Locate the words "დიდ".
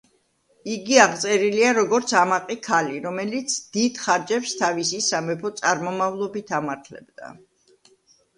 3.77-4.01